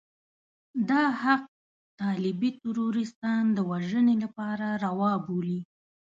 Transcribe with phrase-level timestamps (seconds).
[0.89, 1.43] دا حق
[2.01, 5.59] طالبي تروريستان د وژنې لپاره روا بولي.